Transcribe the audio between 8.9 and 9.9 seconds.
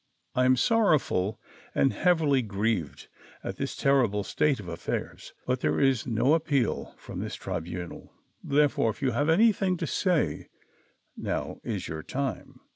you have anything to